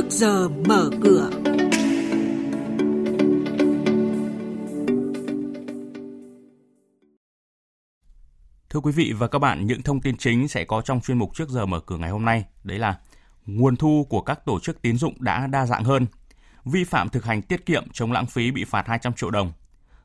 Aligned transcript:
trước 0.00 0.10
giờ 0.10 0.48
mở 0.48 0.90
cửa. 1.02 1.30
Thưa 8.70 8.80
quý 8.80 8.92
vị 8.92 9.12
và 9.18 9.28
các 9.28 9.38
bạn, 9.38 9.66
những 9.66 9.82
thông 9.82 10.00
tin 10.00 10.16
chính 10.16 10.48
sẽ 10.48 10.64
có 10.64 10.82
trong 10.82 11.00
chuyên 11.00 11.18
mục 11.18 11.34
trước 11.34 11.48
giờ 11.48 11.66
mở 11.66 11.80
cửa 11.80 11.96
ngày 11.96 12.10
hôm 12.10 12.24
nay. 12.24 12.44
Đấy 12.64 12.78
là 12.78 12.98
nguồn 13.46 13.76
thu 13.76 14.06
của 14.08 14.20
các 14.20 14.44
tổ 14.44 14.60
chức 14.60 14.82
tín 14.82 14.96
dụng 14.96 15.14
đã 15.18 15.46
đa 15.46 15.66
dạng 15.66 15.84
hơn. 15.84 16.06
Vi 16.64 16.84
phạm 16.84 17.08
thực 17.08 17.24
hành 17.24 17.42
tiết 17.42 17.66
kiệm 17.66 17.84
chống 17.92 18.12
lãng 18.12 18.26
phí 18.26 18.50
bị 18.50 18.64
phạt 18.64 18.86
200 18.86 19.12
triệu 19.12 19.30
đồng. 19.30 19.52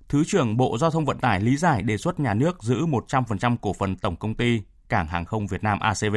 Thứ 0.10 0.24
trưởng 0.28 0.58
Bộ 0.58 0.78
Giao 0.78 0.92
thông 0.92 1.06
Vận 1.06 1.18
tải 1.18 1.42
lý 1.42 1.58
giải 1.58 1.82
đề 1.82 1.98
xuất 1.98 2.20
nhà 2.20 2.34
nước 2.34 2.64
giữ 2.64 2.86
100% 2.86 3.58
cổ 3.62 3.74
phần 3.74 3.96
tổng 3.96 4.16
công 4.16 4.36
ty 4.36 4.62
Cảng 4.90 5.08
hàng 5.08 5.26
không 5.26 5.48
Việt 5.48 5.64
Nam 5.64 5.80
ACV. 5.80 6.16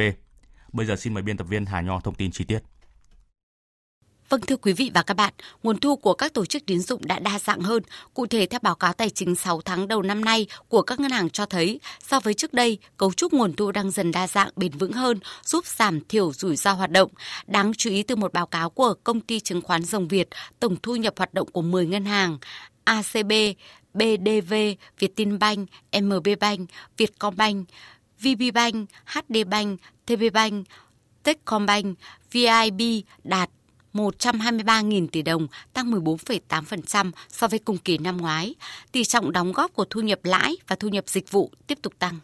Bây 0.73 0.85
giờ 0.85 0.95
xin 0.95 1.13
mời 1.13 1.23
biên 1.23 1.37
tập 1.37 1.47
viên 1.49 1.65
Hà 1.65 1.81
Nho 1.81 1.99
thông 1.99 2.15
tin 2.15 2.31
chi 2.31 2.43
tiết. 2.43 2.59
Vâng 4.29 4.41
thưa 4.41 4.55
quý 4.55 4.73
vị 4.73 4.91
và 4.93 5.03
các 5.03 5.13
bạn, 5.13 5.33
nguồn 5.63 5.79
thu 5.79 5.95
của 5.95 6.13
các 6.13 6.33
tổ 6.33 6.45
chức 6.45 6.65
tín 6.65 6.79
dụng 6.79 7.01
đã 7.07 7.19
đa 7.19 7.39
dạng 7.39 7.61
hơn. 7.61 7.83
Cụ 8.13 8.27
thể 8.27 8.45
theo 8.45 8.59
báo 8.63 8.75
cáo 8.75 8.93
tài 8.93 9.09
chính 9.09 9.35
6 9.35 9.61
tháng 9.61 9.87
đầu 9.87 10.01
năm 10.01 10.25
nay 10.25 10.47
của 10.67 10.81
các 10.81 10.99
ngân 10.99 11.11
hàng 11.11 11.29
cho 11.29 11.45
thấy, 11.45 11.79
so 12.07 12.19
với 12.19 12.33
trước 12.33 12.53
đây, 12.53 12.77
cấu 12.97 13.13
trúc 13.13 13.33
nguồn 13.33 13.53
thu 13.53 13.71
đang 13.71 13.91
dần 13.91 14.11
đa 14.11 14.27
dạng 14.27 14.49
bền 14.55 14.71
vững 14.71 14.91
hơn, 14.91 15.19
giúp 15.45 15.65
giảm 15.65 15.99
thiểu 16.05 16.33
rủi 16.33 16.55
ro 16.55 16.73
hoạt 16.73 16.91
động. 16.91 17.11
Đáng 17.47 17.71
chú 17.77 17.89
ý 17.89 18.03
từ 18.03 18.15
một 18.15 18.33
báo 18.33 18.45
cáo 18.45 18.69
của 18.69 18.93
công 19.03 19.21
ty 19.21 19.39
chứng 19.39 19.61
khoán 19.61 19.83
Rồng 19.83 20.07
Việt, 20.07 20.27
tổng 20.59 20.75
thu 20.83 20.95
nhập 20.95 21.13
hoạt 21.17 21.33
động 21.33 21.51
của 21.51 21.61
10 21.61 21.85
ngân 21.85 22.05
hàng 22.05 22.37
ACB, 22.83 23.31
BDV, 23.93 24.53
Vietinbank, 24.99 25.69
MB 26.01 26.27
Bank, 26.39 26.69
Vietcombank, 26.97 27.67
VPBank, 28.19 28.89
HD 29.05 29.37
Bank, 29.47 29.79
TP 30.05 30.33
Bank, 30.33 30.67
Techcombank, 31.23 31.97
VIB 32.31 32.81
đạt 33.23 33.49
123.000 33.99 35.07
tỷ 35.07 35.21
đồng, 35.21 35.47
tăng 35.73 35.91
14,8% 35.91 37.11
so 37.29 37.47
với 37.47 37.59
cùng 37.59 37.77
kỳ 37.77 37.97
năm 37.97 38.17
ngoái. 38.17 38.55
Tỷ 38.91 39.03
trọng 39.03 39.31
đóng 39.31 39.51
góp 39.51 39.73
của 39.73 39.85
thu 39.89 40.01
nhập 40.01 40.19
lãi 40.23 40.55
và 40.67 40.75
thu 40.75 40.87
nhập 40.87 41.09
dịch 41.09 41.31
vụ 41.31 41.51
tiếp 41.67 41.79
tục 41.81 41.93
tăng. 41.99 42.19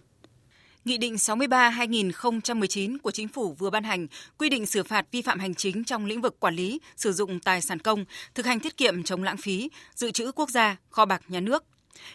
Nghị 0.86 0.98
định 0.98 1.16
63-2019 1.16 2.98
của 3.04 3.12
Chính 3.12 3.28
phủ 3.28 3.54
vừa 3.54 3.70
ban 3.70 3.84
hành 3.84 4.08
quy 4.38 4.50
định 4.50 4.66
xử 4.66 4.84
phạt 4.84 5.06
vi 5.12 5.22
phạm 5.22 5.40
hành 5.40 5.56
chính 5.56 5.84
trong 5.84 6.06
lĩnh 6.06 6.22
vực 6.22 6.40
quản 6.40 6.56
lý, 6.56 6.80
sử 6.98 7.14
dụng 7.14 7.40
tài 7.40 7.62
sản 7.62 7.80
công, 7.80 8.06
thực 8.36 8.46
hành 8.46 8.60
tiết 8.60 8.78
kiệm 8.78 9.04
chống 9.04 9.24
lãng 9.24 9.38
phí, 9.38 9.70
dự 9.96 10.12
trữ 10.12 10.32
quốc 10.32 10.50
gia, 10.50 10.78
kho 10.90 11.06
bạc 11.06 11.22
nhà 11.28 11.40
nước. 11.40 11.64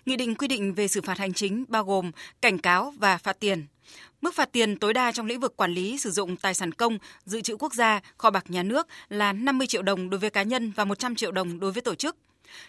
Nghị 0.07 0.17
định 0.17 0.35
quy 0.35 0.49
định 0.49 0.75
về 0.75 0.89
xử 0.89 1.01
phạt 1.01 1.19
hành 1.19 1.33
chính 1.33 1.65
bao 1.69 1.85
gồm 1.85 2.11
cảnh 2.43 2.59
cáo 2.59 2.95
và 2.99 3.19
phạt 3.19 3.41
tiền. 3.41 3.67
Mức 4.21 4.35
phạt 4.35 4.53
tiền 4.53 4.77
tối 4.77 4.95
đa 4.95 5.13
trong 5.13 5.27
lĩnh 5.27 5.41
vực 5.41 5.57
quản 5.57 5.73
lý 5.73 5.99
sử 5.99 6.11
dụng 6.11 6.37
tài 6.37 6.55
sản 6.55 6.73
công, 6.73 6.99
dự 7.25 7.41
trữ 7.41 7.57
quốc 7.57 7.75
gia, 7.75 8.01
kho 8.19 8.31
bạc 8.31 8.45
nhà 8.49 8.63
nước 8.63 8.89
là 9.09 9.33
50 9.33 9.67
triệu 9.67 9.83
đồng 9.83 10.11
đối 10.11 10.21
với 10.21 10.31
cá 10.31 10.43
nhân 10.43 10.73
và 10.77 10.85
100 10.85 11.15
triệu 11.15 11.33
đồng 11.33 11.61
đối 11.61 11.73
với 11.73 11.83
tổ 11.83 11.95
chức. 11.95 12.17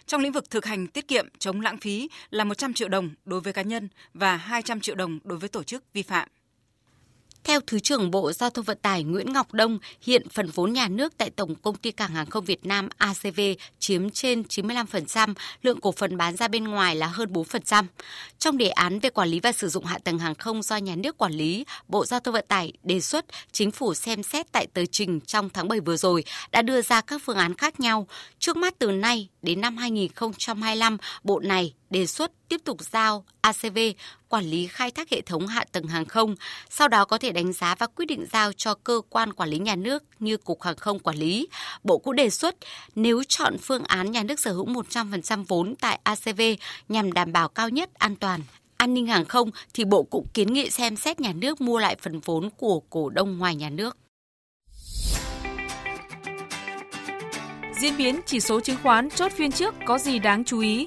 Trong 0.06 0.20
lĩnh 0.20 0.32
vực 0.32 0.50
thực 0.50 0.64
hành 0.64 0.86
tiết 0.86 1.08
kiệm 1.08 1.28
chống 1.38 1.60
lãng 1.60 1.78
phí 1.78 2.08
là 2.30 2.44
100 2.44 2.74
triệu 2.74 2.88
đồng 2.88 3.10
đối 3.24 3.40
với 3.40 3.52
cá 3.52 3.62
nhân 3.62 3.88
và 4.14 4.36
200 4.36 4.80
triệu 4.80 4.94
đồng 4.94 5.18
đối 5.24 5.38
với 5.38 5.48
tổ 5.48 5.62
chức 5.62 5.84
vi 5.92 6.02
phạm. 6.02 6.28
Theo 7.44 7.60
Thứ 7.66 7.78
trưởng 7.78 8.10
Bộ 8.10 8.32
Giao 8.32 8.50
thông 8.50 8.64
Vận 8.64 8.78
tải 8.82 9.04
Nguyễn 9.04 9.32
Ngọc 9.32 9.52
Đông, 9.52 9.78
hiện 10.02 10.28
phần 10.28 10.50
vốn 10.50 10.72
nhà 10.72 10.88
nước 10.88 11.12
tại 11.18 11.30
Tổng 11.30 11.54
Công 11.54 11.76
ty 11.76 11.90
Cảng 11.90 12.14
hàng 12.14 12.26
không 12.26 12.44
Việt 12.44 12.66
Nam 12.66 12.88
ACV 12.96 13.40
chiếm 13.78 14.10
trên 14.10 14.42
95%, 14.42 15.34
lượng 15.62 15.80
cổ 15.80 15.92
phần 15.92 16.16
bán 16.16 16.36
ra 16.36 16.48
bên 16.48 16.64
ngoài 16.64 16.96
là 16.96 17.06
hơn 17.06 17.32
4%. 17.32 17.84
Trong 18.38 18.58
đề 18.58 18.68
án 18.68 19.00
về 19.00 19.10
quản 19.10 19.28
lý 19.28 19.40
và 19.40 19.52
sử 19.52 19.68
dụng 19.68 19.84
hạ 19.84 19.98
tầng 19.98 20.18
hàng 20.18 20.34
không 20.34 20.62
do 20.62 20.76
nhà 20.76 20.96
nước 20.96 21.18
quản 21.18 21.32
lý, 21.32 21.64
Bộ 21.88 22.04
Giao 22.06 22.20
thông 22.20 22.34
Vận 22.34 22.44
tải 22.48 22.72
đề 22.82 23.00
xuất 23.00 23.24
chính 23.52 23.70
phủ 23.70 23.94
xem 23.94 24.22
xét 24.22 24.52
tại 24.52 24.66
tờ 24.66 24.84
trình 24.86 25.20
trong 25.20 25.50
tháng 25.50 25.68
7 25.68 25.80
vừa 25.80 25.96
rồi 25.96 26.24
đã 26.52 26.62
đưa 26.62 26.82
ra 26.82 27.00
các 27.00 27.22
phương 27.24 27.36
án 27.36 27.54
khác 27.54 27.80
nhau. 27.80 28.06
Trước 28.38 28.56
mắt 28.56 28.74
từ 28.78 28.90
nay 28.90 29.28
đến 29.42 29.60
năm 29.60 29.76
2025, 29.76 30.96
Bộ 31.24 31.40
này 31.40 31.74
đề 31.92 32.06
xuất 32.06 32.32
tiếp 32.48 32.60
tục 32.64 32.76
giao 32.80 33.24
ACV 33.40 33.78
quản 34.28 34.44
lý 34.44 34.66
khai 34.66 34.90
thác 34.90 35.10
hệ 35.10 35.20
thống 35.20 35.46
hạ 35.46 35.64
tầng 35.72 35.86
hàng 35.86 36.04
không, 36.04 36.34
sau 36.70 36.88
đó 36.88 37.04
có 37.04 37.18
thể 37.18 37.32
đánh 37.32 37.52
giá 37.52 37.74
và 37.74 37.86
quyết 37.86 38.06
định 38.06 38.26
giao 38.32 38.52
cho 38.52 38.74
cơ 38.74 39.00
quan 39.10 39.32
quản 39.32 39.48
lý 39.48 39.58
nhà 39.58 39.76
nước 39.76 40.04
như 40.18 40.36
Cục 40.36 40.62
Hàng 40.62 40.76
không 40.76 40.98
quản 40.98 41.16
lý. 41.16 41.48
Bộ 41.84 41.98
cũng 41.98 42.16
đề 42.16 42.30
xuất 42.30 42.56
nếu 42.94 43.22
chọn 43.28 43.56
phương 43.58 43.84
án 43.84 44.10
nhà 44.10 44.22
nước 44.22 44.40
sở 44.40 44.52
hữu 44.52 44.66
100% 44.66 45.44
vốn 45.48 45.74
tại 45.80 46.00
ACV 46.02 46.40
nhằm 46.88 47.12
đảm 47.12 47.32
bảo 47.32 47.48
cao 47.48 47.68
nhất 47.68 47.90
an 47.94 48.16
toàn, 48.16 48.40
an 48.76 48.94
ninh 48.94 49.06
hàng 49.06 49.24
không 49.24 49.50
thì 49.74 49.84
Bộ 49.84 50.02
cũng 50.02 50.26
kiến 50.34 50.52
nghị 50.52 50.70
xem 50.70 50.96
xét 50.96 51.20
nhà 51.20 51.32
nước 51.32 51.60
mua 51.60 51.78
lại 51.78 51.96
phần 52.02 52.20
vốn 52.20 52.50
của 52.56 52.80
cổ 52.90 53.10
đông 53.10 53.38
ngoài 53.38 53.56
nhà 53.56 53.70
nước. 53.70 53.96
Diễn 57.80 57.96
biến 57.96 58.20
chỉ 58.26 58.40
số 58.40 58.60
chứng 58.60 58.76
khoán 58.82 59.10
chốt 59.10 59.32
phiên 59.32 59.52
trước 59.52 59.74
có 59.86 59.98
gì 59.98 60.18
đáng 60.18 60.44
chú 60.44 60.60
ý? 60.60 60.86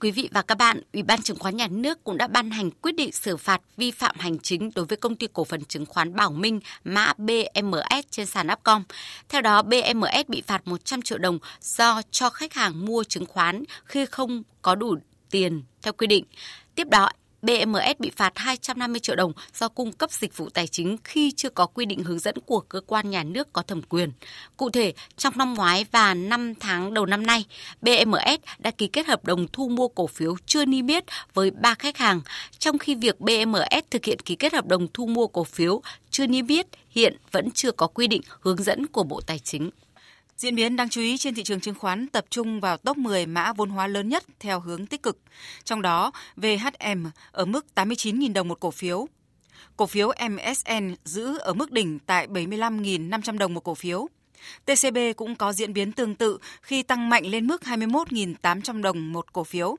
quý 0.00 0.10
vị 0.10 0.28
và 0.32 0.42
các 0.42 0.58
bạn, 0.58 0.80
Ủy 0.92 1.02
ban 1.02 1.22
Chứng 1.22 1.38
khoán 1.38 1.56
Nhà 1.56 1.68
nước 1.70 2.04
cũng 2.04 2.16
đã 2.16 2.26
ban 2.26 2.50
hành 2.50 2.70
quyết 2.70 2.92
định 2.92 3.12
xử 3.12 3.36
phạt 3.36 3.60
vi 3.76 3.90
phạm 3.90 4.16
hành 4.18 4.38
chính 4.38 4.70
đối 4.74 4.84
với 4.84 4.96
công 4.96 5.16
ty 5.16 5.26
cổ 5.32 5.44
phần 5.44 5.64
chứng 5.64 5.86
khoán 5.86 6.16
Bảo 6.16 6.30
Minh 6.30 6.60
mã 6.84 7.12
BMS 7.18 8.06
trên 8.10 8.26
sàn 8.26 8.48
Upcom. 8.52 8.82
Theo 9.28 9.40
đó, 9.40 9.62
BMS 9.62 10.28
bị 10.28 10.42
phạt 10.46 10.68
100 10.68 11.02
triệu 11.02 11.18
đồng 11.18 11.38
do 11.60 12.02
cho 12.10 12.30
khách 12.30 12.54
hàng 12.54 12.84
mua 12.86 13.04
chứng 13.04 13.26
khoán 13.26 13.64
khi 13.84 14.06
không 14.06 14.42
có 14.62 14.74
đủ 14.74 14.96
tiền 15.30 15.62
theo 15.82 15.92
quy 15.92 16.06
định. 16.06 16.24
Tiếp 16.74 16.88
đó, 16.90 17.10
BMS 17.42 17.98
bị 17.98 18.10
phạt 18.16 18.32
250 18.36 19.00
triệu 19.00 19.16
đồng 19.16 19.32
do 19.54 19.68
cung 19.68 19.92
cấp 19.92 20.10
dịch 20.12 20.36
vụ 20.36 20.48
tài 20.48 20.66
chính 20.66 20.96
khi 21.04 21.30
chưa 21.36 21.50
có 21.50 21.66
quy 21.66 21.86
định 21.86 22.04
hướng 22.04 22.18
dẫn 22.18 22.34
của 22.46 22.60
cơ 22.60 22.80
quan 22.86 23.10
nhà 23.10 23.24
nước 23.24 23.52
có 23.52 23.62
thẩm 23.62 23.82
quyền. 23.82 24.12
Cụ 24.56 24.70
thể, 24.70 24.92
trong 25.16 25.38
năm 25.38 25.54
ngoái 25.54 25.86
và 25.92 26.14
5 26.14 26.54
tháng 26.60 26.94
đầu 26.94 27.06
năm 27.06 27.26
nay, 27.26 27.44
BMS 27.82 28.40
đã 28.58 28.70
ký 28.70 28.86
kết 28.86 29.06
hợp 29.06 29.24
đồng 29.24 29.46
thu 29.52 29.68
mua 29.68 29.88
cổ 29.88 30.06
phiếu 30.06 30.36
chưa 30.46 30.64
niêm 30.64 30.86
yết 30.86 31.04
với 31.34 31.50
ba 31.50 31.74
khách 31.74 31.96
hàng, 31.96 32.20
trong 32.58 32.78
khi 32.78 32.94
việc 32.94 33.20
BMS 33.20 33.84
thực 33.90 34.04
hiện 34.04 34.18
ký 34.18 34.36
kết 34.36 34.52
hợp 34.52 34.66
đồng 34.66 34.86
thu 34.94 35.06
mua 35.06 35.26
cổ 35.26 35.44
phiếu 35.44 35.82
chưa 36.10 36.26
niêm 36.26 36.46
yết 36.46 36.66
hiện 36.90 37.16
vẫn 37.32 37.50
chưa 37.50 37.72
có 37.72 37.86
quy 37.86 38.06
định 38.06 38.22
hướng 38.40 38.62
dẫn 38.62 38.86
của 38.86 39.02
Bộ 39.02 39.20
Tài 39.20 39.38
chính. 39.38 39.70
Diễn 40.40 40.54
biến 40.54 40.76
đáng 40.76 40.88
chú 40.88 41.00
ý 41.00 41.16
trên 41.18 41.34
thị 41.34 41.42
trường 41.42 41.60
chứng 41.60 41.74
khoán 41.74 42.06
tập 42.06 42.24
trung 42.30 42.60
vào 42.60 42.76
top 42.76 42.96
10 42.96 43.26
mã 43.26 43.52
vốn 43.52 43.70
hóa 43.70 43.86
lớn 43.86 44.08
nhất 44.08 44.24
theo 44.38 44.60
hướng 44.60 44.86
tích 44.86 45.02
cực. 45.02 45.18
Trong 45.64 45.82
đó, 45.82 46.12
VHM 46.36 47.06
ở 47.32 47.44
mức 47.44 47.66
89.000 47.74 48.32
đồng 48.32 48.48
một 48.48 48.60
cổ 48.60 48.70
phiếu. 48.70 49.08
Cổ 49.76 49.86
phiếu 49.86 50.12
MSN 50.30 50.94
giữ 51.04 51.38
ở 51.38 51.52
mức 51.52 51.72
đỉnh 51.72 51.98
tại 51.98 52.26
75.500 52.26 53.38
đồng 53.38 53.54
một 53.54 53.64
cổ 53.64 53.74
phiếu. 53.74 54.08
TCB 54.64 54.98
cũng 55.16 55.36
có 55.36 55.52
diễn 55.52 55.72
biến 55.72 55.92
tương 55.92 56.14
tự 56.14 56.38
khi 56.62 56.82
tăng 56.82 57.08
mạnh 57.08 57.26
lên 57.26 57.46
mức 57.46 57.62
21.800 57.62 58.82
đồng 58.82 59.12
một 59.12 59.32
cổ 59.32 59.44
phiếu. 59.44 59.76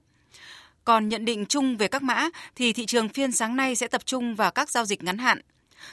Còn 0.84 1.10
nhận 1.10 1.26
định 1.26 1.46
chung 1.46 1.78
về 1.78 1.88
các 1.88 2.04
mã 2.04 2.30
thì 2.56 2.74
thị 2.74 2.86
trường 2.86 3.10
phiên 3.10 3.32
sáng 3.32 3.56
nay 3.56 3.76
sẽ 3.76 3.88
tập 3.88 4.06
trung 4.06 4.36
vào 4.36 4.52
các 4.52 4.70
giao 4.70 4.86
dịch 4.86 5.04
ngắn 5.04 5.18
hạn– 5.18 5.42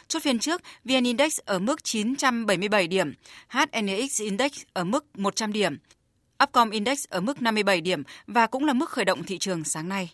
Chốt 0.08 0.22
phiên 0.22 0.38
trước, 0.38 0.62
VN 0.84 1.04
Index 1.04 1.38
ở 1.44 1.58
mức 1.58 1.84
977 1.84 2.88
điểm, 2.88 3.14
HNX 3.48 4.20
Index 4.20 4.52
ở 4.72 4.84
mức 4.84 5.18
100 5.18 5.52
điểm, 5.52 5.78
Upcom 6.42 6.70
Index 6.70 7.04
ở 7.08 7.20
mức 7.20 7.42
57 7.42 7.80
điểm 7.80 8.02
và 8.26 8.46
cũng 8.46 8.64
là 8.64 8.72
mức 8.72 8.90
khởi 8.90 9.04
động 9.04 9.24
thị 9.24 9.38
trường 9.38 9.64
sáng 9.64 9.88
nay. 9.88 10.10